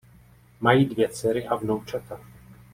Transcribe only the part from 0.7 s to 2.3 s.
dvě dcery a vnoučata.